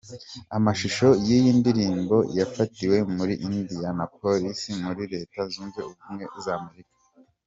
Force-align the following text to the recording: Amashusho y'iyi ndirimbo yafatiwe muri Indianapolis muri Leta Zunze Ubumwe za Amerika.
Amashusho 0.57 1.07
y'iyi 1.27 1.51
ndirimbo 1.59 2.17
yafatiwe 2.37 2.97
muri 3.15 3.33
Indianapolis 3.47 4.59
muri 4.85 5.03
Leta 5.13 5.39
Zunze 5.51 5.79
Ubumwe 5.89 6.25
za 6.45 6.53
Amerika. 6.61 6.97